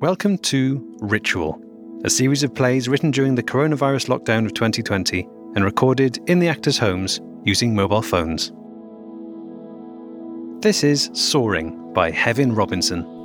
[0.00, 1.60] Welcome to Ritual,
[2.06, 6.48] a series of plays written during the coronavirus lockdown of 2020 and recorded in the
[6.48, 8.50] actors' homes using mobile phones.
[10.62, 13.19] This is Soaring by Hefin Robinson.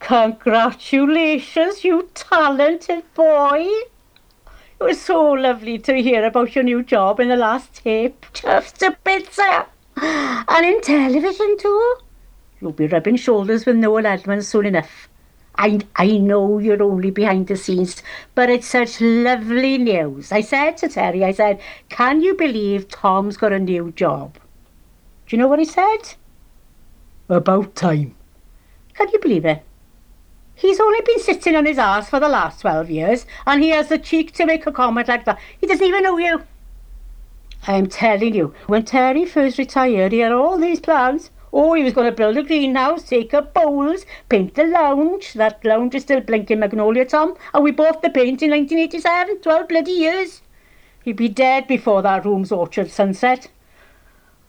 [0.00, 3.66] Congratulations, you talented boy.
[4.80, 8.26] It was so lovely to hear about your new job in the last tape.
[8.32, 8.96] Just a
[9.30, 9.66] sir.
[9.96, 11.96] And in television, too.
[12.60, 15.08] You'll be rubbing shoulders with Noel Edmonds soon enough.
[15.56, 18.02] I, I know you're only behind the scenes,
[18.34, 20.32] but it's such lovely news.
[20.32, 24.34] I said to Terry, I said, can you believe Tom's got a new job?
[25.26, 26.14] Do you know what he said?
[27.28, 28.16] About time.
[28.94, 29.62] Can you believe it?
[30.54, 33.88] He's only been sitting on his arse for the last 12 years, and he has
[33.88, 35.38] the cheek to make a comment like that.
[35.58, 36.42] He doesn't even know you.
[37.66, 41.30] I'm telling you, when Terry first retired, he had all these plans.
[41.52, 45.32] Oh, he was going to build a greenhouse, take up bowls, paint the lounge.
[45.34, 47.36] That lounge is still blinking magnolia, Tom.
[47.52, 50.42] And we bought the paint in 1987, 12 bloody years.
[51.04, 53.48] He'd be dead before that room's orchard sunset.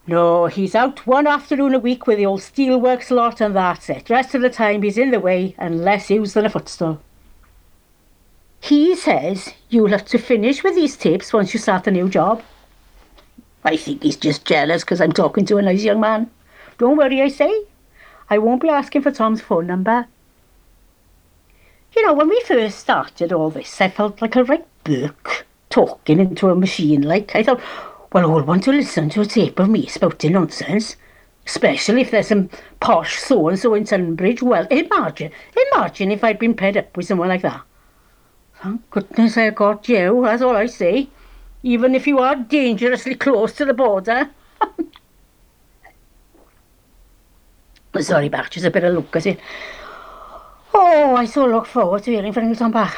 [0.07, 4.09] No, he's out one afternoon a week with the old steelworks lot and that's it.
[4.09, 7.01] Rest of the time he's in the way and less used than a footstool.
[8.61, 12.43] He says you'll have to finish with these tapes once you start the new job.
[13.63, 16.29] I think he's just jealous because I'm talking to a nice young man.
[16.77, 17.63] Don't worry, I say.
[18.29, 20.05] I won't be asking for Tom's phone number.
[21.95, 26.19] You know, when we first started all this, I felt like a right Burke talking
[26.19, 27.01] into a machine.
[27.01, 27.61] Like, I thought,
[28.13, 30.95] Well, I'll want to listen to a tape of me spouting nonsense.
[31.45, 34.41] Especially if there's some posh so-and-so in Tunbridge.
[34.41, 35.31] Well, imagine,
[35.73, 37.61] imagine if I'd been paired up with someone like that.
[38.61, 41.09] Thank goodness I got you, that's all I say.
[41.61, 44.29] Even if you are dangerously close to the border.
[47.99, 49.39] Sorry, Bach, just a bit of look is it.
[50.73, 52.95] Oh, I so look forward to hearing from you, Tom Bach.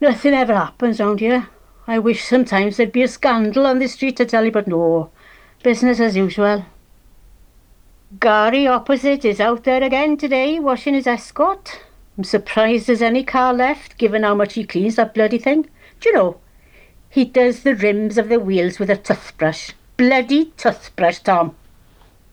[0.00, 1.48] Nothing ever happens round here.
[1.90, 5.08] I wish sometimes there'd be a scandal on the street to tell you, but no.
[5.62, 6.66] Business as usual.
[8.20, 11.80] Gary opposite is out there again today, washing his escort.
[12.18, 15.62] I'm surprised there's any car left, given how much he cleans that bloody thing.
[16.00, 16.40] Do you know,
[17.08, 19.72] he does the rims of the wheels with a toothbrush.
[19.96, 21.56] Bloody toothbrush, Tom.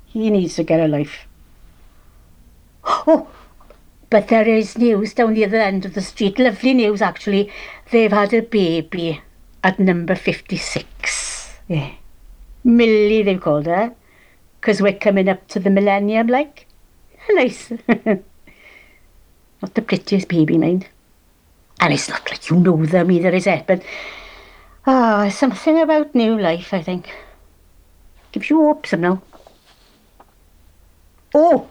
[0.06, 1.26] He needs to get a life.
[3.08, 3.30] Oh,
[4.10, 6.38] but there is news down the other end of the street.
[6.38, 7.52] Lovely news, actually.
[7.92, 9.22] They've had a baby
[9.66, 11.58] at number 56.
[11.68, 11.92] Yeah.
[12.64, 13.96] Millie, they've called her.
[14.62, 16.68] Because we're coming up to the millennium, like.
[17.32, 17.72] Nice.
[17.88, 20.88] not the prettiest baby, mind.
[21.80, 23.66] And it's not like you know them either, is it?
[23.66, 23.82] But,
[24.86, 27.10] ah, oh, something about new life, I think.
[28.32, 29.20] Gives you hope somehow.
[31.34, 31.68] Oh,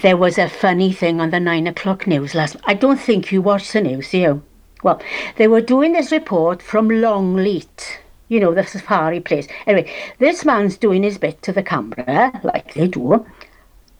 [0.00, 2.56] there was a funny thing on the nine o'clock news last.
[2.64, 4.42] I don't think you watched the news, do you?
[4.82, 5.00] Well,
[5.36, 9.48] they were doing this report from Longleat, you know, the safari place.
[9.66, 13.26] Anyway, this man's doing his bit to the camera, like they do,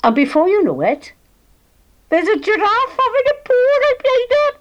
[0.05, 1.13] and before you know it,
[2.09, 4.55] there's a giraffe having a poo right behind it.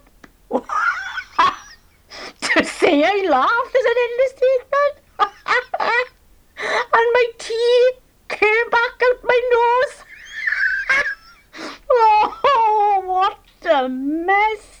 [2.40, 4.94] to say I laughed is an understatement.
[6.58, 7.90] and my tea
[8.28, 10.04] came back out my nose.
[11.90, 13.38] oh, what
[13.70, 14.77] a mess!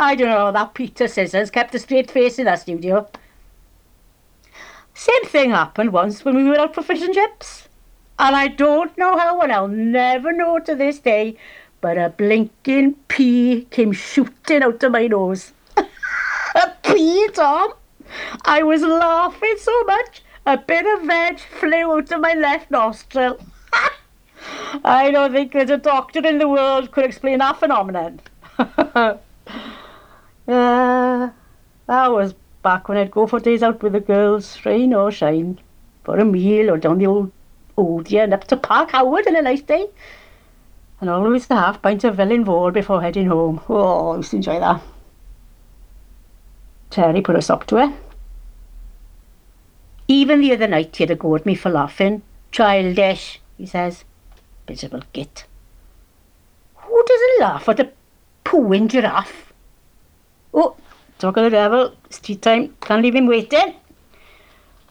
[0.00, 3.08] I don't know, how that Peter Sissons kept a straight face in that studio.
[4.94, 7.68] Same thing happened once when we were out for fish and chips.
[8.16, 11.36] And I don't know how, and I'll never know to this day,
[11.80, 15.52] but a blinking pea came shooting out of my nose.
[15.76, 17.72] a pea, Tom!
[18.44, 23.40] I was laughing so much, a bit of veg flew out of my left nostril.
[24.84, 28.20] I don't think there's a doctor in the world could explain that phenomenon.
[30.48, 31.30] uh,
[31.86, 35.60] that was back when I'd go for days out with the girls, rain or shine,
[36.04, 37.32] for a meal or down the old
[37.76, 39.86] Odeon up to Parc Howard on a nice day.
[41.00, 43.60] And always a half pint of Felinfoel before heading home.
[43.68, 44.82] Oh, I used to enjoy that.
[46.90, 47.92] Terry put a stop to it.
[50.08, 52.22] Even the other night he had a go at me for laughing.
[52.50, 54.04] Childish, he says
[54.68, 55.44] miserable git.
[56.76, 57.90] Who doesn't laugh at a
[58.44, 59.47] pooing giraffe?
[60.54, 60.76] Oh,
[61.18, 63.74] talk of the devil, it's tea time, can't leave him waiting.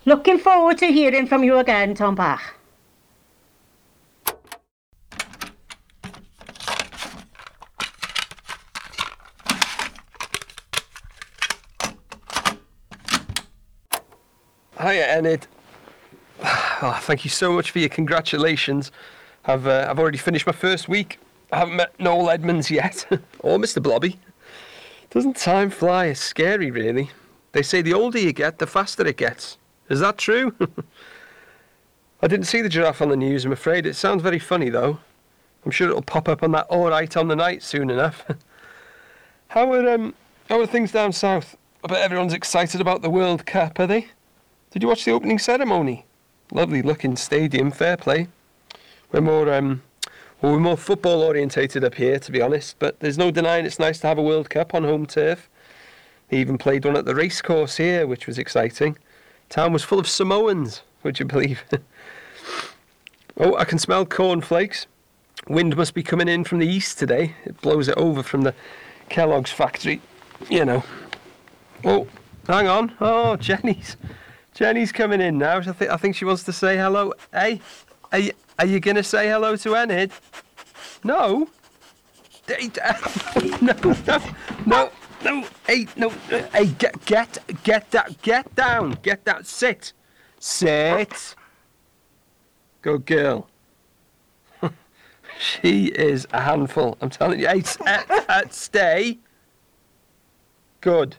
[0.06, 2.58] Looking forward to hearing from you again, Tom Bach.
[14.80, 15.48] Hiya, Enid.
[16.80, 18.92] Oh, thank you so much for your congratulations.
[19.46, 21.18] I've uh, I've already finished my first week.
[21.52, 23.04] I haven't met Noel Edmonds yet,
[23.40, 23.82] or Mr.
[23.82, 24.20] Blobby.
[25.10, 26.08] Doesn't time fly?
[26.08, 27.12] It's scary, really.
[27.54, 29.58] They say the older you get, the faster it gets.
[29.90, 30.54] Is that true?
[32.22, 33.86] I didn't see the giraffe on the news, I'm afraid.
[33.86, 35.00] It sounds very funny, though.
[35.64, 38.26] I'm sure it'll pop up on that All Right on the Night soon enough.
[39.50, 40.14] how are um
[40.50, 41.58] how are things down south?
[41.84, 44.08] I bet everyone's excited about the World Cup, are they?
[44.72, 46.06] Did you watch the opening ceremony?
[46.52, 48.30] Lovely looking stadium, fair play.
[49.12, 49.84] We're more um,
[50.42, 52.78] well, we're more football orientated up here, to be honest.
[52.80, 55.50] But there's no denying it's nice to have a World Cup on home turf.
[56.30, 58.98] They even played one at the racecourse here, which was exciting.
[59.50, 61.64] Town was full of Samoans, would you believe?
[63.38, 64.86] oh, I can smell cornflakes.
[65.48, 67.34] Wind must be coming in from the east today.
[67.46, 68.54] It blows it over from the
[69.10, 70.02] Kellogg's factory,
[70.50, 70.84] you know.
[71.86, 72.08] Oh,
[72.48, 72.94] hang on.
[73.00, 73.96] Oh, Jenny's.
[74.54, 75.58] Jenny's coming in now.
[75.58, 77.14] I, th- I think she wants to say hello.
[77.32, 77.62] Hey,
[78.12, 80.12] are you, are you going to say hello to Enid?
[81.04, 81.50] No?
[83.62, 83.74] No,
[84.06, 84.22] no,
[84.66, 84.92] no,
[85.24, 89.92] no, hey, no, hey, get, get, get that, get down, get that, sit,
[90.40, 91.36] sit.
[92.82, 93.50] Good girl.
[95.40, 97.48] she is a handful, I'm telling you.
[97.48, 99.20] Hey, uh, uh, stay.
[100.80, 101.18] Good.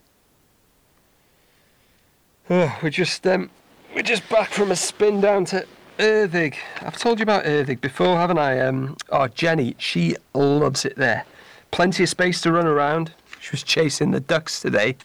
[2.49, 3.51] Oh, we're just um,
[3.95, 5.67] we're just back from a spin down to
[5.99, 6.55] Erddig.
[6.81, 8.61] I've told you about Erddig before, haven't I?
[8.61, 11.25] Um, oh, Jenny, she loves it there.
[11.73, 13.13] Plenty of space to run around.
[13.41, 14.97] She was chasing the ducks today.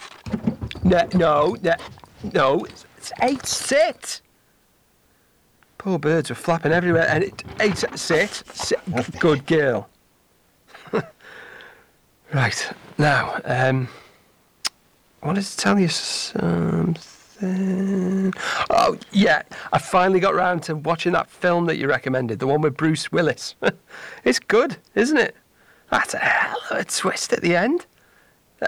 [0.83, 1.55] No, no,
[2.31, 3.45] no, it's eight.
[3.45, 4.21] Sit.
[5.79, 7.07] Poor birds were flapping everywhere.
[7.09, 7.83] And it, eight.
[7.95, 8.43] Sit.
[8.53, 8.79] Sit.
[9.19, 9.89] Good girl.
[12.33, 13.87] right now, um,
[15.21, 16.97] I wanted to tell you something.
[17.41, 19.43] Oh, yeah.
[19.71, 23.11] I finally got round to watching that film that you recommended, the one with Bruce
[23.11, 23.55] Willis.
[24.23, 25.35] it's good, isn't it?
[25.91, 27.85] That's a hell of a twist at the end.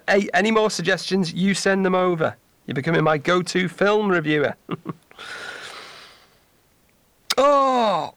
[0.07, 2.35] Hey, any more suggestions, you send them over.
[2.65, 4.55] You're becoming my go to film reviewer.
[7.37, 8.13] oh,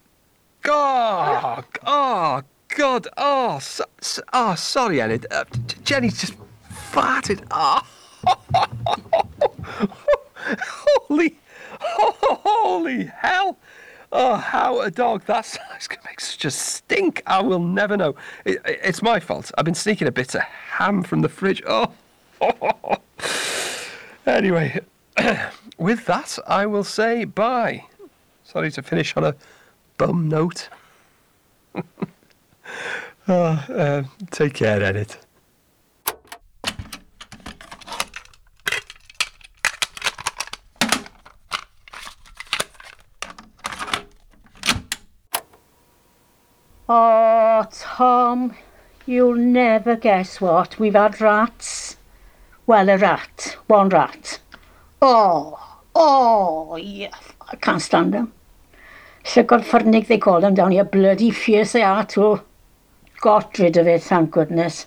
[0.63, 1.65] God.
[1.87, 3.09] Oh, God.
[3.17, 5.27] Oh, so, so, oh sorry, Enid.
[5.31, 5.45] Uh,
[5.85, 6.35] Jenny's just
[6.93, 7.45] farted.
[9.81, 9.89] Oh.
[10.63, 11.39] holy,
[11.81, 13.59] holy hell!
[14.11, 15.25] Oh, how a dog!
[15.27, 17.23] That's going to make such a stink.
[17.27, 18.15] I will never know.
[18.45, 19.51] It, it, it's my fault.
[19.59, 21.63] I've been sneaking a bit of ham from the fridge.
[21.67, 21.93] Oh.
[24.27, 24.81] anyway,
[25.79, 27.85] with that, I will say bye.
[28.45, 29.35] Sorry to finish on a
[29.99, 30.69] bum note.
[31.77, 31.83] oh,
[33.29, 35.17] uh, take care, Enid.
[46.91, 48.55] Oh, Tom,
[49.05, 50.79] you'll never guess what.
[50.79, 51.99] We've had rats.
[52.67, 53.59] Well, a rat.
[53.67, 54.39] One rat.
[55.03, 57.15] Oh, oh, yeah.
[57.51, 58.33] I can't stand them.
[59.25, 60.85] Llygod ffyrnig they call them down here.
[60.85, 62.41] Bloody fierce they are too.
[63.21, 64.87] Got rid of it, thank goodness.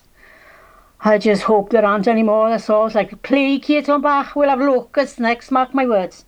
[1.02, 2.88] I just hope there aren't any more, that's all.
[2.88, 4.36] It's like, plague here, Tom Bach.
[4.36, 6.26] We'll have locusts next, mark my words.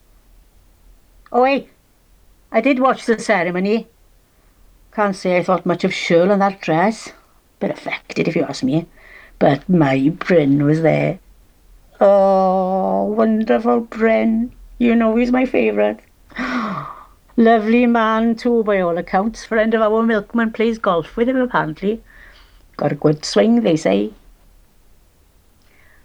[1.32, 1.70] Oh, hey,
[2.51, 3.88] I did watch the ceremony.
[4.94, 7.14] Can't say I thought much of Shirl in that dress.
[7.60, 8.86] Bit affected, if you ask me.
[9.40, 11.20] But my Bryn was there.
[12.00, 14.54] Oh, wonderful Bryn.
[14.78, 16.00] You know he's my favourite.
[17.38, 19.46] Lovely man too, by all accounts.
[19.46, 22.04] Friend of our milkman plays golf with him, apparently.
[22.78, 24.14] Got a good swing, they say.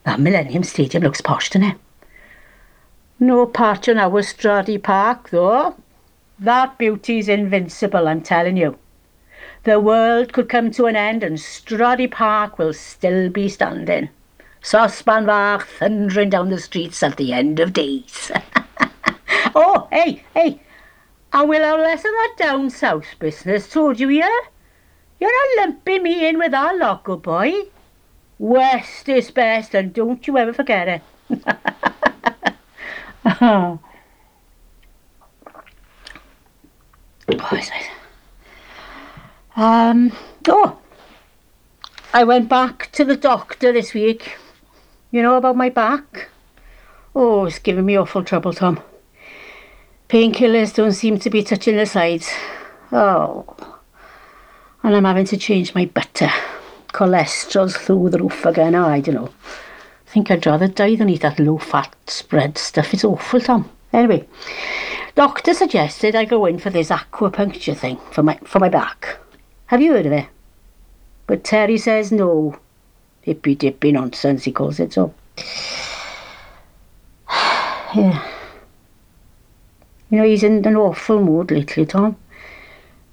[0.04, 1.76] That Millennium Stadium looks posh, doesn't it?
[3.20, 5.76] No patch on our Stradey Park, though.
[6.40, 8.78] That beauty's invincible, I'm telling you.
[9.64, 14.08] The world could come to an end and Stradey Park will still be standing.
[14.62, 18.30] Sosban fach thundering down the streets at the end of days.
[19.54, 20.60] oh, hey, hey,
[21.32, 24.38] and we'll have less of that down south business, told you, yeah?
[25.20, 27.52] You're not lumping me in with our lot, good boy.
[28.38, 31.02] West is best, and don't you ever forget it.
[33.40, 33.78] Oh.
[37.30, 37.86] Oes, oes.
[39.56, 40.12] Um,
[40.46, 40.78] oh,
[42.12, 44.36] I went back to the doctor this week.
[45.10, 46.28] You know about my back?
[47.14, 48.80] Oh, it's giving me awful trouble, Tom.
[50.08, 52.30] Painkillers don't seem to be touching the sides.
[52.92, 53.44] Oh.
[54.82, 56.30] And I'm having to change my butter.
[56.88, 58.74] Cholesterol's through the roof again.
[58.74, 59.30] Oh, I don't know.
[60.06, 62.94] I think I'd rather die than eat that low-fat spread stuff.
[62.94, 63.70] It's awful, Tom.
[63.92, 64.26] Anyway,
[65.18, 69.18] doctor suggested I go in for this acupuncture thing for my for my back.
[69.66, 70.28] Have you heard of it?
[71.26, 72.56] But Terry says no.
[73.22, 74.92] Hippy dippy nonsense, he calls it.
[74.92, 75.12] So,
[77.28, 78.24] yeah.
[80.08, 82.16] You know, he's in an awful mood lately, Tom.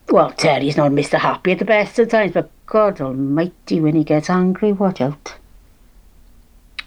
[0.08, 1.18] Well, Terry's not Mr.
[1.18, 5.38] Happy at the best of times, but God almighty, when he gets angry, watch out.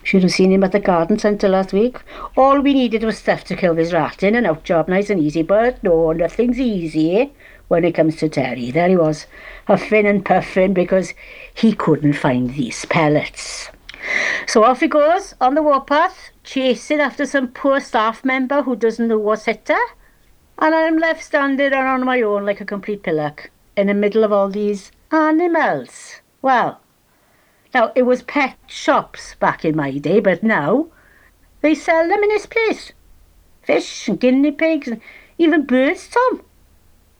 [0.09, 1.99] Should have seen him at the garden centre last week.
[2.35, 5.21] All we needed was stuff to kill this rat in, and out job nice and
[5.21, 7.27] easy, but no, nothing's easy eh,
[7.69, 8.71] when it comes to Terry.
[8.71, 9.27] There he was,
[9.67, 11.13] huffing and puffing because
[11.53, 13.69] he couldn't find these pellets.
[14.47, 19.09] So off he goes on the warpath, chasing after some poor staff member who doesn't
[19.09, 19.87] know what's hit her.
[20.59, 24.33] And I'm left standing on my own like a complete pillock in the middle of
[24.33, 26.23] all these animals.
[26.41, 26.81] Well,
[27.75, 30.89] now it was pet shops back in my day, but now
[31.61, 32.93] they sell them in this place.
[33.63, 35.01] Fish and guinea pigs and
[35.37, 36.43] even birds, Tom.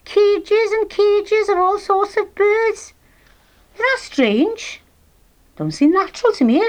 [0.05, 2.95] Cages and cages of all sorts of birds.
[3.75, 4.81] Isn't that strange?
[5.57, 6.67] Don't seem natural to me.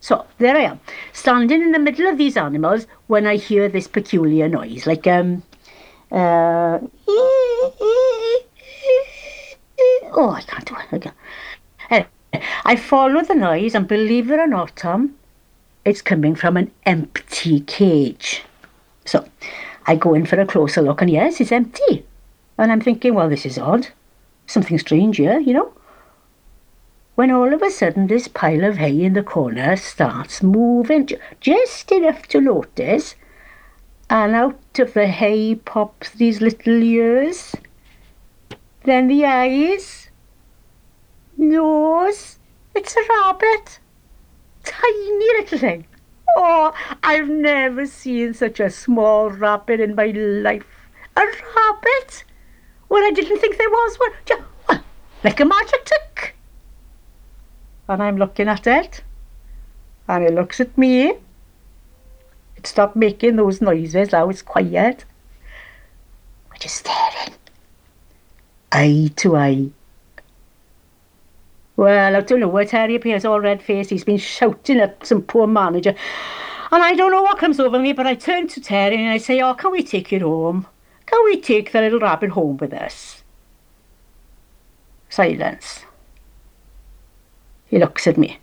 [0.00, 0.80] So there I am,
[1.14, 5.42] standing in the middle of these animals when I hear this peculiar noise, like um,
[6.12, 6.78] uh,
[10.12, 11.14] oh, I can't do it again.
[12.64, 15.14] I follow the noise, and believe it or not, Tom,
[15.84, 18.42] it's coming from an empty cage.
[19.04, 19.26] So
[19.86, 22.04] I go in for a closer look, and yes, it's empty.
[22.56, 23.88] And I'm thinking, well, this is odd.
[24.46, 25.72] Something strange here, you know
[27.14, 31.08] when all of a sudden this pile of hay in the corner starts moving
[31.40, 33.14] just enough to notice,
[34.10, 37.54] and out of the hay pops these little ears,
[38.82, 40.03] then the eyes,
[41.48, 42.38] nose,
[42.74, 43.78] it's a rabbit,
[44.64, 45.86] tiny little thing.
[46.36, 46.72] Oh,
[47.02, 50.64] I've never seen such a small rabbit in my life.
[51.16, 52.24] A rabbit?
[52.88, 54.80] Well, I didn't think there was one.
[55.24, 56.36] Like a magic trick
[57.88, 59.02] and I'm looking at it
[60.08, 61.14] and it looks at me
[62.56, 65.04] it stopped making those noises now it's quiet
[66.50, 67.34] we're just staring
[68.72, 69.70] eye to eye
[71.76, 75.22] well I don't know where Terry appears all red faced he's been shouting at some
[75.22, 75.94] poor manager
[76.70, 79.18] and I don't know what comes over me but I turn to Terry and I
[79.18, 80.66] say oh can we take it home
[81.06, 83.22] can we take the little rabbit home with us
[85.08, 85.84] silence
[87.74, 88.38] he looks at me.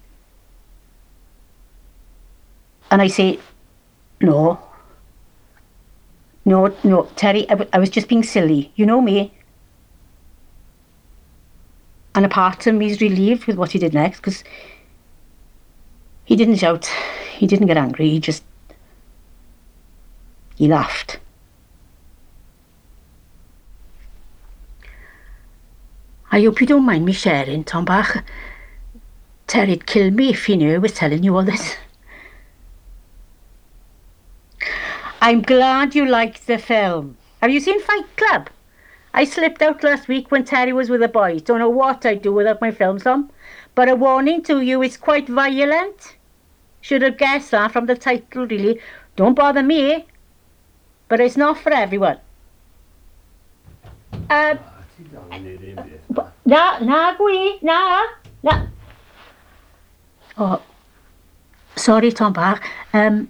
[2.92, 3.40] And I say,
[4.20, 4.60] no.
[6.44, 8.74] No, no, Terry, I, I was just being silly.
[8.76, 9.34] You know me.
[12.14, 14.44] And apart from is relieved with what he did next because
[16.26, 16.86] he didn't shout,
[17.38, 18.44] he didn't get angry, he just.
[20.56, 21.20] he laughed.
[26.34, 28.24] I hope you don't mind me sharing, Tom Bach.
[29.48, 31.76] Terry'd kill me if he knew I was telling you all this.
[35.22, 37.18] I'm glad you liked the film.
[37.42, 38.50] Have you seen Fight Club?
[39.14, 41.42] I slipped out last week when Terry was with the boys.
[41.42, 43.30] Don't know what I'd do without my films some.
[43.76, 46.16] But a warning to you, it's quite violent.
[46.82, 48.80] Should have guessed that from the title, really.
[49.16, 50.06] Don't bother me.
[51.10, 52.20] But it's not for everyone.
[54.30, 54.56] Uh,
[56.46, 58.04] na, na, gwi, na,
[58.44, 58.68] na.
[60.38, 60.62] Oh,
[61.76, 62.64] sorry, Tom Bach.
[62.94, 63.30] Um,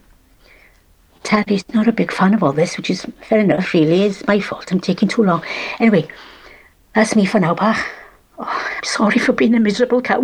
[1.24, 4.04] Terry's not a big fan of all this, which is fair enough, really.
[4.04, 4.72] It's my fault.
[4.72, 5.44] I'm taking too long.
[5.80, 6.08] Anyway,
[6.94, 7.78] that's me for now, Bach.
[8.40, 10.24] Oh, I'm sorry for being a miserable cow.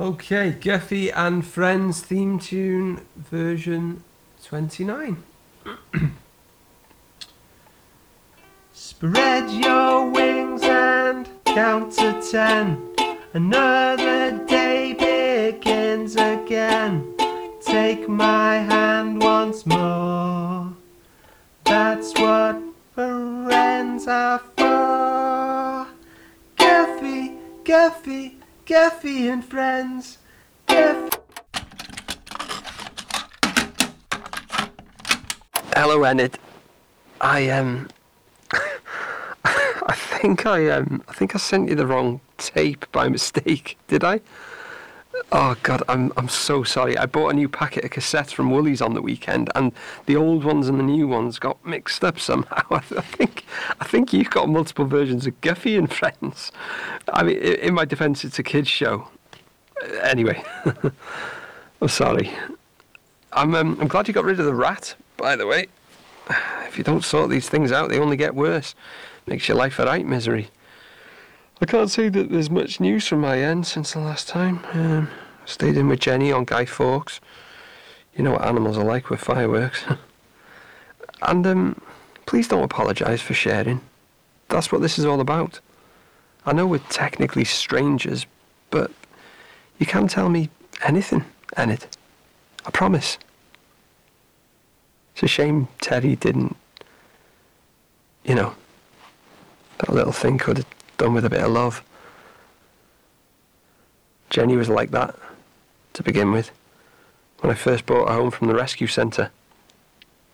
[0.00, 4.02] Okay, Guffy and Friends theme tune version
[4.44, 5.22] 29.
[8.72, 12.92] Spread your wings and count to ten.
[13.34, 17.14] Another day begins again.
[17.64, 20.70] Take my hand once more.
[21.64, 22.60] That's what
[22.94, 25.86] friends are for.
[26.58, 28.36] Guffy, Guffy,
[28.66, 30.18] Guffy and friends.
[30.66, 31.16] Guffy.
[35.74, 36.38] Hello, Enid.
[37.18, 37.88] I um
[40.22, 43.76] think I um I think I sent you the wrong tape by mistake.
[43.88, 44.20] Did I?
[45.32, 46.96] Oh God, I'm I'm so sorry.
[46.96, 49.72] I bought a new packet of cassettes from Woolies on the weekend, and
[50.06, 52.62] the old ones and the new ones got mixed up somehow.
[52.70, 53.44] I think
[53.80, 56.52] I think you've got multiple versions of Guffy and Friends.
[57.12, 59.08] I mean, in my defence, it's a kids' show.
[60.02, 60.40] Anyway,
[61.80, 62.30] I'm sorry.
[63.32, 64.94] I'm um, I'm glad you got rid of the rat.
[65.16, 65.66] By the way,
[66.68, 68.76] if you don't sort these things out, they only get worse.
[69.26, 70.48] Makes your life a right misery.
[71.60, 74.64] I can't say that there's much news from my end since the last time.
[74.72, 75.08] Um,
[75.44, 77.20] stayed in with Jenny on Guy Fawkes.
[78.16, 79.84] You know what animals are like with fireworks.
[81.22, 81.80] and um,
[82.26, 83.80] please don't apologise for sharing.
[84.48, 85.60] That's what this is all about.
[86.44, 88.26] I know we're technically strangers,
[88.70, 88.90] but
[89.78, 90.50] you can tell me
[90.84, 91.24] anything,
[91.56, 91.86] Enid.
[92.66, 93.18] I promise.
[95.14, 96.56] It's a shame Terry didn't,
[98.24, 98.54] you know,
[99.82, 101.82] that little thing could have done with a bit of love.
[104.30, 105.14] Jenny was like that
[105.92, 106.50] to begin with.
[107.40, 109.30] When I first brought her home from the rescue centre.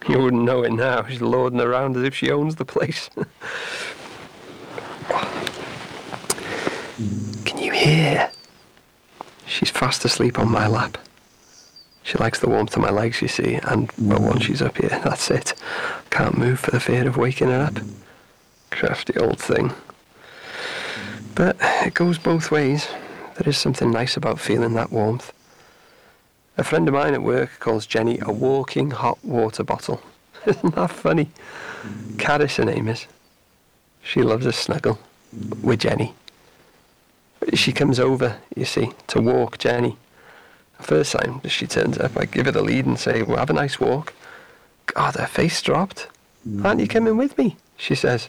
[0.09, 1.05] You wouldn't know it now.
[1.07, 3.11] She's lording around as if she owns the place.
[7.45, 8.31] Can you hear?
[9.45, 10.99] She's fast asleep on my lap.
[12.05, 14.89] She likes the warmth of my legs, you see, and but once she's up here,
[15.05, 15.55] that's it.
[16.11, 17.81] Can't move for the fear of waking her up.
[18.79, 19.73] Crafty old thing.
[21.35, 22.87] But it goes both ways.
[23.35, 25.33] There is something nice about feeling that warmth.
[26.57, 30.01] A friend of mine at work calls Jenny a walking hot water bottle.
[30.47, 31.29] Isn't that funny?
[32.19, 33.07] Caris, her name is.
[34.01, 35.01] She loves a snuggle
[35.61, 36.15] with Jenny.
[37.55, 39.97] She comes over, you see, to walk Jenny.
[40.77, 43.51] The first time she turns up, I give her the lead and say, Well, have
[43.51, 44.15] a nice walk.
[44.87, 46.07] God, her face dropped.
[46.63, 47.57] Aren't you coming with me?
[47.77, 48.29] She says.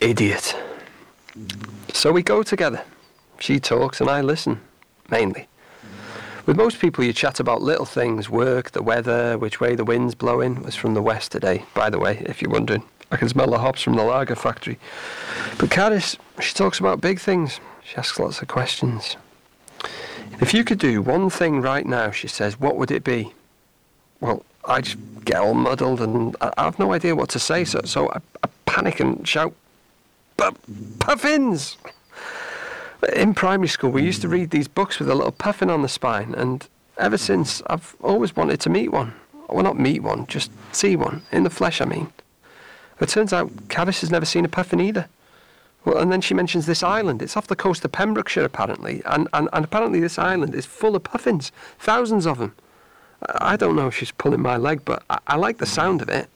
[0.00, 0.56] Idiot.
[1.92, 2.82] So we go together.
[3.38, 4.60] She talks and I listen,
[5.10, 5.48] mainly.
[6.46, 10.14] With most people, you chat about little things work, the weather, which way the wind's
[10.14, 10.56] blowing.
[10.56, 12.84] It was from the west today, by the way, if you're wondering.
[13.10, 14.78] I can smell the hops from the lager factory.
[15.58, 17.60] But Caris, she talks about big things.
[17.84, 19.16] She asks lots of questions.
[20.40, 23.32] If you could do one thing right now, she says, what would it be?
[24.20, 27.80] Well, I just get all muddled and I have no idea what to say, so,
[27.84, 29.54] so I, I panic and shout,
[30.98, 31.78] puffins!
[33.14, 35.88] In primary school, we used to read these books with a little puffin on the
[35.88, 39.14] spine, and ever since, I've always wanted to meet one.
[39.48, 42.12] Well, not meet one, just see one, in the flesh, I mean.
[43.00, 45.08] It turns out Caris has never seen a puffin either.
[45.84, 47.22] Well, and then she mentions this island.
[47.22, 50.94] It's off the coast of Pembrokeshire, apparently, and, and, and apparently this island is full
[50.94, 52.54] of puffins, thousands of them.
[53.36, 56.10] I don't know if she's pulling my leg, but I, I like the sound of
[56.10, 56.28] it.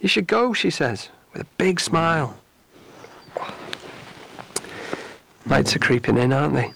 [0.00, 2.36] You should go, she says, with a big smile.
[5.46, 6.72] Nights are creeping in, aren't they?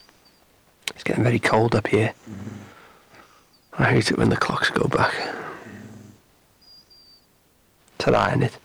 [0.94, 2.12] It's getting very cold up here.
[3.78, 5.14] I hate it when the clocks go back.
[7.98, 8.58] To that end it.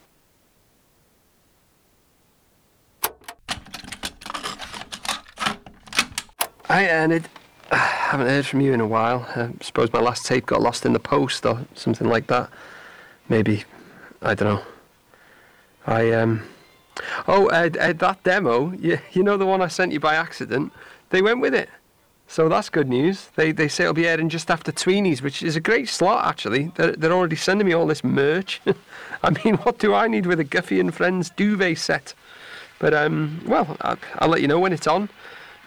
[6.66, 7.28] Hi, Enid.
[7.70, 7.76] I
[8.12, 9.26] haven't heard from you in a while.
[9.36, 12.50] I suppose my last tape got lost in the post or something like that.
[13.28, 13.66] Maybe,
[14.22, 14.64] I don't know.
[15.86, 16.44] I um,
[17.28, 20.72] Oh, Ed, Ed, that demo, you, you know the one I sent you by accident?
[21.10, 21.70] They went with it.
[22.28, 23.30] So that's good news.
[23.36, 26.72] They, they say it'll be airing just after Tweenies, which is a great slot, actually.
[26.76, 28.62] They're, they're already sending me all this merch.
[29.24, 32.14] I mean, what do I need with a Guffy and Friends duvet set?
[32.80, 35.10] But, um, well, I'll, I'll let you know when it's on.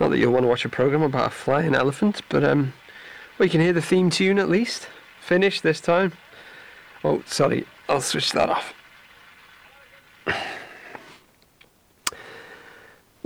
[0.01, 2.73] Not that you'll want to watch a programme about a flying elephant, but, um,
[3.39, 4.89] well, you can hear the theme tune at least.
[5.21, 6.13] Finished this time.
[7.05, 8.73] Oh, sorry, I'll switch that off.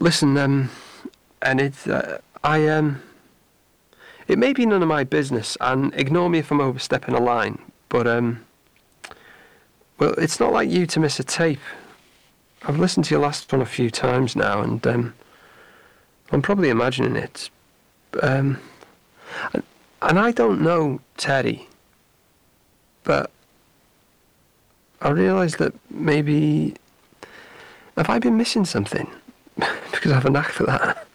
[0.00, 0.70] Listen, um,
[1.42, 3.02] and it, uh, I, um,
[4.28, 7.58] it may be none of my business, and ignore me if I'm overstepping a line,
[7.88, 8.44] but, um,
[9.98, 11.58] well, it's not like you to miss a tape.
[12.62, 15.14] I've listened to your last one a few times now, and, um,
[16.30, 17.50] I'm probably imagining it.
[18.22, 18.61] Um,
[19.52, 19.64] and,
[20.00, 21.66] and I don't know Terry,
[23.02, 23.32] but
[25.00, 26.74] I realise that maybe
[27.96, 29.11] have I been missing something?
[29.90, 31.07] because I have a knack for that.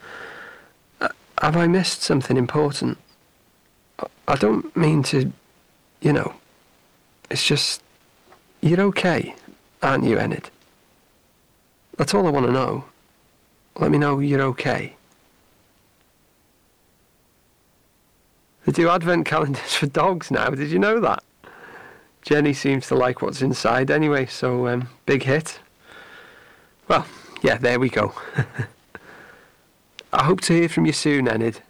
[1.00, 1.08] Uh,
[1.40, 2.98] have I missed something important?
[4.26, 5.32] I don't mean to,
[6.00, 6.34] you know,
[7.30, 7.82] it's just,
[8.60, 9.34] you're okay,
[9.82, 10.50] aren't you, Enid?
[11.96, 12.84] That's all I want to know.
[13.76, 14.96] Let me know you're okay.
[18.64, 21.22] They do advent calendars for dogs now, did you know that?
[22.22, 25.60] Jenny seems to like what's inside anyway, so um, big hit.
[26.88, 27.06] Well,
[27.44, 28.14] yeah, there we go.
[30.14, 31.60] I hope to hear from you soon, Enid.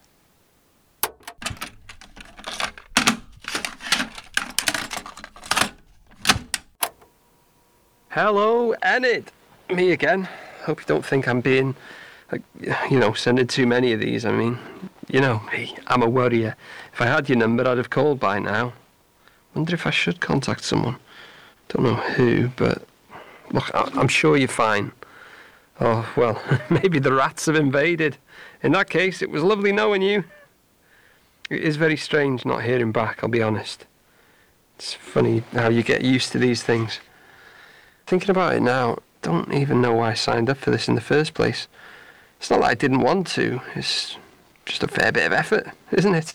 [8.10, 9.32] Hello, Enid.
[9.68, 10.28] Me again.
[10.62, 11.74] Hope you don't think I'm being,
[12.30, 12.42] like,
[12.88, 14.24] you know, sending too many of these.
[14.24, 14.56] I mean,
[15.08, 16.54] you know me, I'm a worrier.
[16.92, 18.74] If I had your number, I'd have called by now.
[19.56, 20.98] Wonder if I should contact someone.
[21.68, 22.86] Don't know who, but
[23.50, 24.92] look, I- I'm sure you're fine.
[25.80, 28.16] Oh, well, maybe the rats have invaded.
[28.62, 30.24] In that case, it was lovely knowing you.
[31.50, 33.84] It is very strange not hearing back, I'll be honest.
[34.76, 37.00] It's funny how you get used to these things.
[38.06, 41.00] Thinking about it now, don't even know why I signed up for this in the
[41.00, 41.68] first place.
[42.38, 44.16] It's not that I didn't want to, it's
[44.66, 46.34] just a fair bit of effort, isn't it?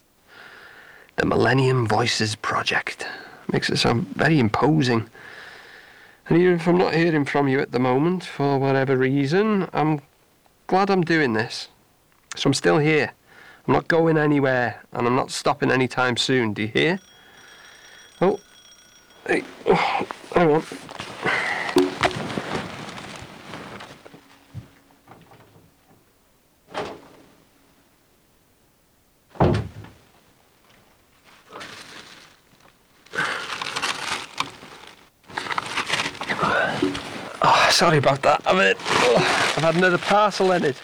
[1.18, 3.06] The Millennium Voices Project
[3.52, 5.10] makes it sound very imposing.
[6.30, 10.00] And even if I'm not hearing from you at the moment, for whatever reason, I'm
[10.68, 11.70] glad I'm doing this.
[12.36, 13.14] So I'm still here.
[13.68, 16.54] I'm not going anywhere, and I'm not stopping anytime soon.
[16.54, 17.00] Do you hear?
[18.22, 18.40] Oh,
[19.26, 20.64] hey, oh, hang on.
[37.42, 38.42] Oh, sorry about that.
[38.46, 40.76] I've, had- oh, I've had another parcel in it.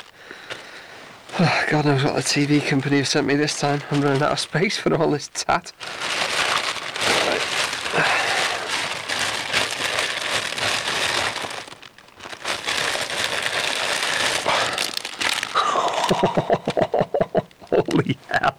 [1.38, 3.82] Oh, God knows what the TV company have sent me this time.
[3.92, 5.74] I'm running out of space for all this tat.
[17.72, 18.58] Holy hell.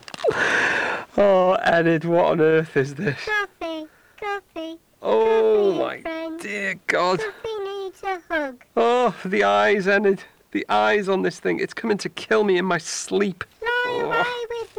[1.17, 3.19] Oh, Enid, what on earth is this?
[3.25, 3.87] Coffee,
[4.21, 6.41] coffee, Oh, Coffee, my friend.
[6.41, 7.21] dear God.
[7.21, 8.65] coffee needs a hug.
[8.77, 10.23] Oh, the eyes, Enid.
[10.53, 11.61] The eyes on this thing.
[11.61, 13.45] It's coming to kill me in my sleep.
[13.61, 14.01] Fly Oh.
[14.07, 14.77] away with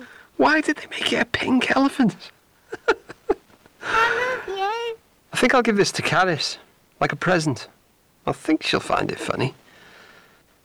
[0.00, 0.06] me.
[0.36, 2.16] Why did they make it a pink elephant?
[2.88, 2.94] I
[4.46, 4.96] love you.
[5.32, 6.58] I think I'll give this to Caris,
[7.00, 7.68] like a present.
[8.26, 9.54] I think she'll find it funny.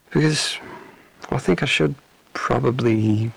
[0.10, 0.58] Because
[1.32, 1.96] I think I should
[2.34, 3.32] probably.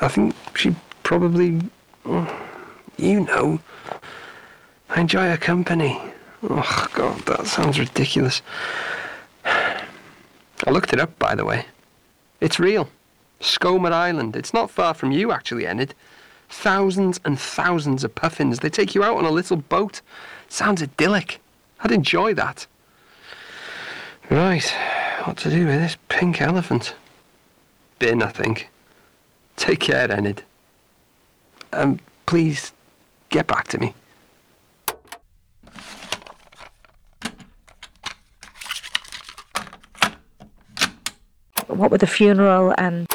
[0.00, 1.60] I think she probably.
[2.04, 2.32] Mm,
[2.96, 3.60] you know.
[4.90, 6.00] I enjoy her company.
[6.48, 8.42] Oh, God, that sounds ridiculous.
[9.44, 11.66] I looked it up, by the way.
[12.40, 12.88] It's real.
[13.40, 14.36] Skomer Island.
[14.36, 15.94] It's not far from you, actually, Enid.
[16.48, 18.60] Thousands and thousands of puffins.
[18.60, 20.00] They take you out on a little boat.
[20.48, 21.40] Sounds idyllic.
[21.80, 22.66] I'd enjoy that.
[24.30, 24.68] Right,
[25.24, 26.94] what to do with this pink elephant?
[27.98, 28.68] Bin, I think.
[29.56, 30.42] Take care, Enid.
[31.72, 32.72] Um, please
[33.28, 33.94] get back to me.
[41.76, 43.06] What with the funeral and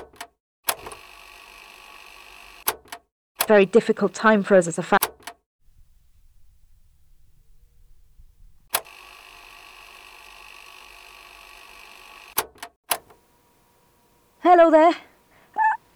[3.47, 4.99] very difficult time for us as a family.
[14.41, 14.89] Hello there.
[14.89, 14.93] Uh,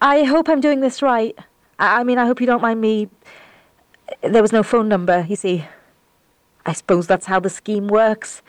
[0.01, 1.38] I hope I'm doing this right.
[1.78, 3.10] I mean, I hope you don't mind me.
[4.23, 5.65] There was no phone number, you see.
[6.65, 8.41] I suppose that's how the scheme works.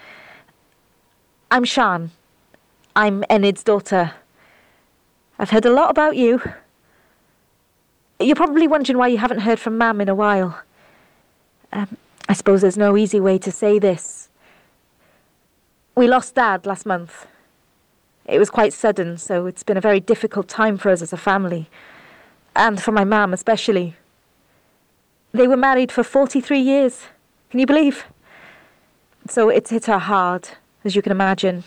[1.50, 2.12] I'm Sian.
[2.96, 4.14] I'm Enid's daughter.
[5.38, 6.40] I've heard a lot about you.
[8.18, 10.62] You're probably wondering why you haven't heard from Mam in a while.
[11.74, 14.30] Um, I suppose there's no easy way to say this.
[15.94, 17.26] We lost Dad last month.
[18.24, 21.18] It was quite sudden, so it's been a very difficult time for us as a
[21.18, 21.68] family.
[22.54, 23.94] And for my mum, especially.
[25.32, 27.02] They were married for 43 years.
[27.50, 28.06] Can you believe?
[29.28, 30.48] So it's hit her hard,
[30.82, 31.64] as you can imagine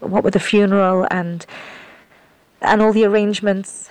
[0.00, 1.46] what with the funeral and
[2.60, 3.90] and all the arrangements.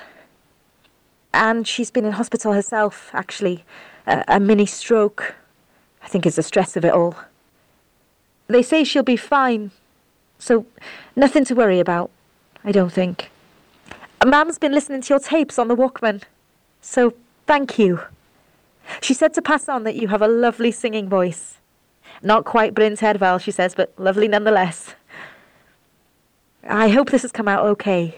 [1.33, 3.63] And she's been in hospital herself, actually,
[4.05, 5.35] a, a mini stroke.
[6.01, 7.15] I think it's the stress of it all.
[8.47, 9.71] They say she'll be fine,
[10.39, 10.65] so
[11.15, 12.09] nothing to worry about.
[12.63, 13.29] I don't think.
[14.25, 16.23] Mum's been listening to your tapes on the Walkman,
[16.81, 17.13] so
[17.45, 18.01] thank you.
[19.01, 21.57] She said to pass on that you have a lovely singing voice.
[22.23, 24.95] Not quite Bryn Terfel, she says, but lovely nonetheless.
[26.67, 28.15] I hope this has come out okay.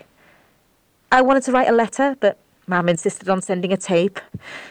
[1.11, 4.19] I wanted to write a letter, but Mam insisted on sending a tape.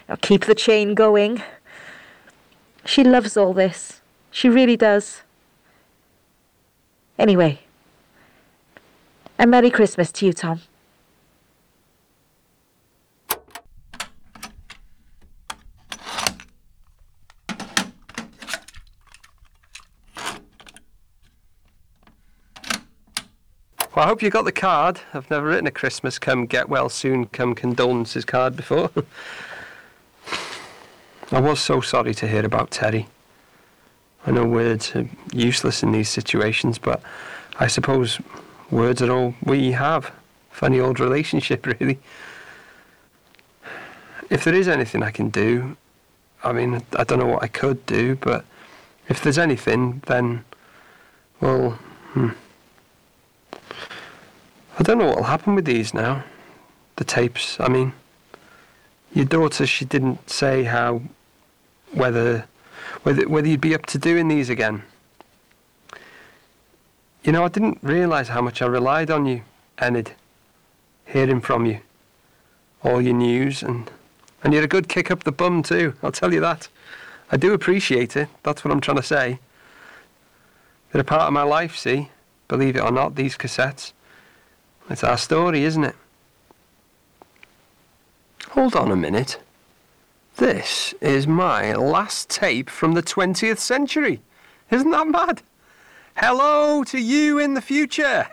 [0.07, 1.41] I'll keep the chain going.
[2.85, 4.01] She loves all this.
[4.31, 5.21] She really does.
[7.17, 7.59] Anyway,
[9.37, 10.61] a Merry Christmas to you, Tom.
[23.99, 25.01] Well, I hope you got the card.
[25.13, 28.89] I've never written a Christmas come get well soon come condolences card before.
[31.33, 33.09] I was so sorry to hear about Terry.
[34.25, 37.01] I know words are useless in these situations, but
[37.59, 38.21] I suppose
[38.71, 40.13] words are all we have.
[40.49, 41.99] Funny old relationship, really.
[44.29, 45.75] If there is anything I can do,
[46.41, 48.45] I mean, I don't know what I could do, but
[49.09, 50.45] if there's anything, then,
[51.41, 51.71] well,
[52.13, 52.29] hmm.
[54.79, 56.23] I don't know what'll happen with these now.
[56.95, 57.91] The tapes, I mean,
[59.13, 61.01] your daughter, she didn't say how,
[61.91, 62.45] whether,
[63.03, 64.83] whether, whether you'd be up to doing these again.
[67.25, 69.41] You know, I didn't realise how much I relied on you,
[69.81, 70.13] Enid,
[71.05, 71.81] hearing from you,
[72.81, 73.91] all your news, and
[74.41, 75.95] and you're a good kick up the bum too.
[76.01, 76.69] I'll tell you that.
[77.29, 78.29] I do appreciate it.
[78.43, 79.39] That's what I'm trying to say.
[80.93, 81.75] They're a part of my life.
[81.75, 82.09] See,
[82.47, 83.91] believe it or not, these cassettes.
[84.89, 85.95] It's our story, isn't it?
[88.49, 89.39] Hold on a minute.
[90.37, 94.21] This is my last tape from the 20th century.
[94.71, 95.43] Isn't that mad?
[96.15, 98.27] Hello to you in the future.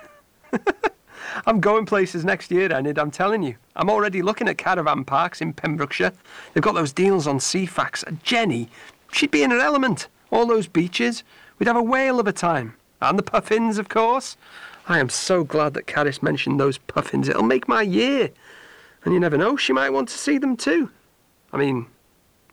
[1.47, 3.57] I'm going places next year, Enid, I'm telling you.
[3.75, 6.13] I'm already looking at caravan parks in Pembrokeshire.
[6.55, 8.23] They've got those deals on Ceefax.
[8.23, 8.71] Jenny,
[9.13, 10.09] she'd be in her element.
[10.31, 11.23] All those beaches.
[11.59, 12.77] We'd have a whale of a time.
[13.03, 14.39] And the puffins, of course.
[14.89, 17.29] I am so glad that Caris mentioned those puffins.
[17.29, 18.31] It'll make my year.
[19.05, 20.91] And you never know, she might want to see them too.
[21.53, 21.87] I mean,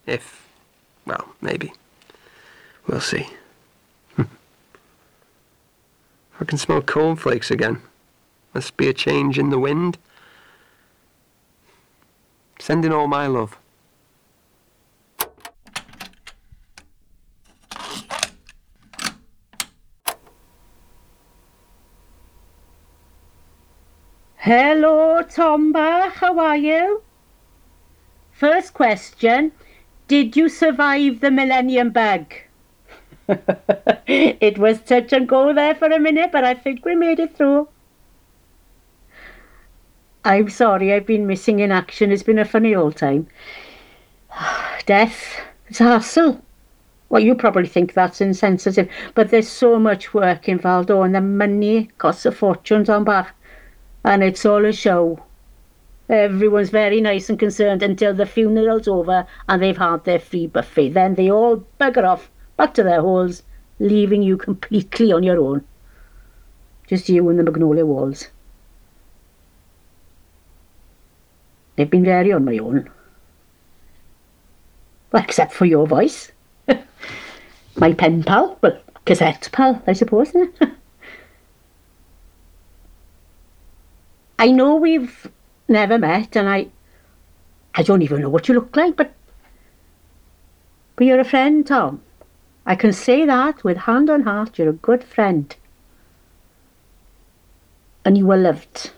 [0.05, 0.47] if,
[1.05, 1.73] well, maybe.
[2.87, 3.27] We'll see.
[4.17, 4.25] I
[6.45, 7.81] can smell cornflakes again.
[8.53, 9.97] Must be a change in the wind.
[12.59, 13.57] Sending all my love.
[24.43, 26.11] Hello, Tomba.
[26.11, 27.01] How are you?
[28.33, 29.53] First question
[30.09, 32.33] Did you survive the millennium bug?
[34.05, 37.37] it was touch and go there for a minute, but I think we made it
[37.37, 37.69] through.
[40.25, 42.11] I'm sorry, I've been missing in action.
[42.11, 43.27] It's been a funny old time.
[44.85, 46.43] Death, it's a hassle.
[47.07, 51.21] Well, you probably think that's insensitive, but there's so much work involved, oh, and the
[51.21, 53.37] money costs a fortune on back.
[54.03, 55.23] And it's all a show.
[56.09, 60.89] Everyone's very nice and concerned until the funeral's over and they've had their free buffet.
[60.89, 63.43] Then they all bugger off back to their holes,
[63.79, 65.63] leaving you completely on your own.
[66.87, 68.27] Just you and the magnolia walls.
[71.75, 72.89] They've been very on my own.
[75.11, 76.31] Well, except for your voice.
[77.77, 80.33] my pen pal, well, cassette pal, I suppose.
[84.43, 85.31] I know we've
[85.69, 86.67] never met, and I,
[87.75, 89.13] I don't even know what you look like, but,
[90.97, 92.01] but you're a friend, Tom.
[92.65, 94.59] I can say that with hand on heart.
[94.59, 95.55] You're a good friend,
[98.03, 98.91] and you were loved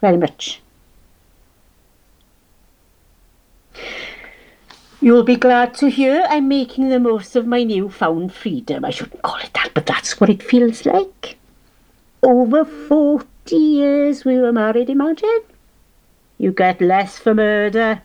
[0.00, 0.60] very much.
[5.00, 8.84] You'll be glad to hear I'm making the most of my newfound freedom.
[8.84, 11.38] I shouldn't call it that, but that's what it feels like.
[12.24, 13.24] Over 40
[13.58, 15.42] years we were married, imagine.
[16.38, 18.02] You get less for murder.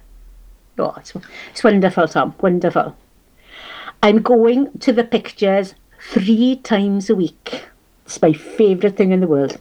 [0.77, 1.13] Oh, it's,
[1.51, 2.95] it's wonderful, Tom, wonderful.
[4.03, 5.73] I'm going to the pictures
[6.11, 7.63] three times a week.
[8.05, 9.59] It's my favourite thing in the world.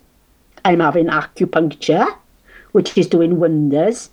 [0.64, 2.16] I'm having acupuncture,
[2.72, 4.10] which is doing wonders.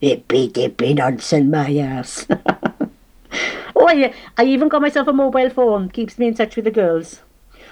[0.00, 2.26] Hippy dippy nonsense, my ass.
[3.76, 5.88] oh, yeah, I even got myself a mobile phone.
[5.88, 7.20] Keeps me in touch with the girls.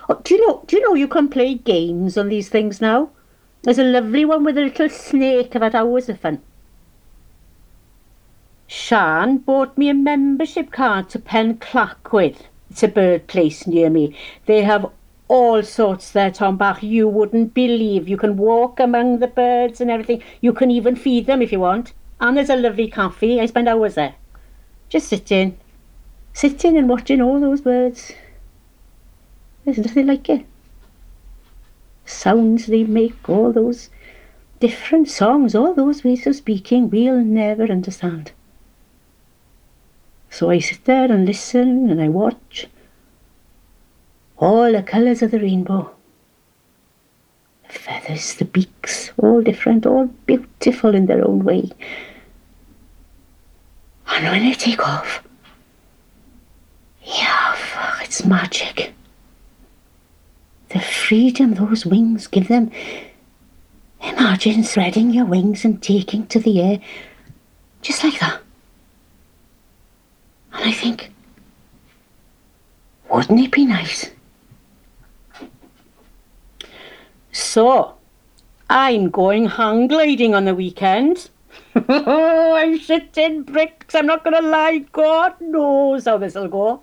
[0.08, 0.62] Oh, do you know?
[0.66, 3.10] Do you know you can play games on these things now?
[3.64, 5.56] There's a lovely one with a little snake.
[5.56, 6.42] I've had hours of fun.
[9.46, 12.36] Bought me a membership card to Penclacwydd.
[12.70, 14.14] It's a bird place near me.
[14.44, 14.90] They have
[15.28, 16.82] all sorts there, Tom Bach.
[16.82, 18.06] You wouldn't believe.
[18.06, 20.22] You can walk among the birds and everything.
[20.42, 21.94] You can even feed them if you want.
[22.20, 23.40] And there's a lovely cafe.
[23.40, 24.14] I spend hours there.
[24.90, 25.56] Just sitting.
[26.34, 28.12] Sitting and watching all those birds.
[29.64, 30.44] There's nothing like it.
[32.06, 33.90] Sounds they make, all those
[34.60, 38.32] different songs, all those ways of speaking, we'll never understand.
[40.30, 42.66] So I sit there and listen and I watch
[44.36, 45.94] all the colours of the rainbow.
[47.68, 51.70] The feathers, the beaks, all different, all beautiful in their own way.
[54.08, 55.22] And when they take off,
[57.02, 58.92] yeah, fuck, it's magic.
[60.74, 62.70] The freedom those wings give them.
[64.02, 66.80] Imagine spreading your wings and taking to the air
[67.80, 68.40] just like that.
[70.52, 71.12] And I think,
[73.08, 74.10] Wouldn't it be nice?
[77.30, 77.94] So,
[78.68, 81.30] I'm going hang gliding on the weekend.
[81.76, 84.78] Oh, I'm shitting bricks, I'm not going to lie.
[84.90, 86.82] God knows how this'll go.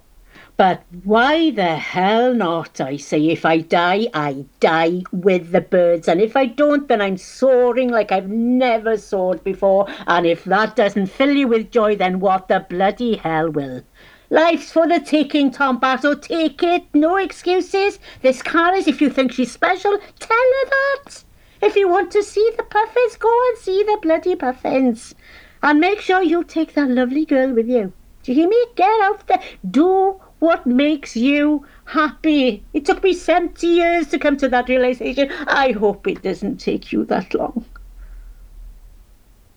[0.57, 2.79] But why the hell not?
[2.79, 6.07] I say, if I die, I die with the birds.
[6.07, 9.87] And if I don't, then I'm soaring like I've never soared before.
[10.07, 13.83] And if that doesn't fill you with joy, then what the bloody hell will?
[14.29, 16.15] Life's for the taking, Tom Barrow.
[16.15, 16.85] Take it.
[16.93, 17.99] No excuses.
[18.21, 21.23] This Caris if you think she's special, tell her that.
[21.61, 25.15] If you want to see the puffins, go and see the bloody puffins.
[25.61, 27.93] And make sure you take that lovely girl with you.
[28.23, 28.65] Do you hear me?
[28.75, 29.41] Get out there.
[29.69, 32.63] Do what makes you happy.
[32.73, 35.31] It took me 70 years to come to that realization.
[35.45, 37.63] I hope it doesn't take you that long.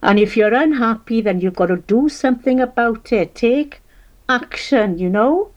[0.02, 3.34] And if you're unhappy, then you've got to do something about it.
[3.34, 3.80] Take
[4.28, 5.52] action, you know?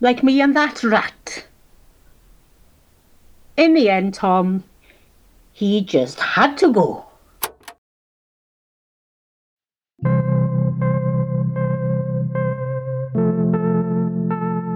[0.00, 1.46] Like me and that rat.
[3.56, 4.64] In the end, Tom,
[5.50, 7.06] he just had to go.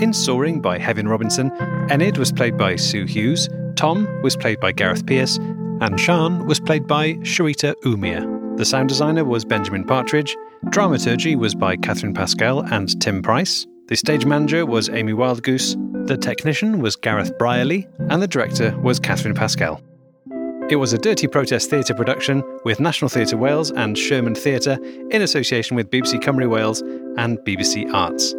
[0.08, 1.52] In Soaring by Hefin Robinson,
[1.90, 6.58] Enid was played by Siw Hughes, Tom was played by Gareth Pierce, and Sian was
[6.58, 8.56] played by Sharita Oomeer.
[8.56, 10.34] The sound designer was Benjamin Partridge,
[10.70, 16.16] dramaturgy was by Catherine Paskell and Tim Price, the stage manager was Amy Wildgoose, the
[16.16, 19.82] technician was Gareth Brierley, and the director was Catherine Paskell.
[20.70, 24.78] It was a Dirty Protest Theatre production with National Theatre Wales and Sherman Theatre
[25.10, 26.80] in association with BBC Cymru Wales
[27.18, 28.34] and BBC Arts.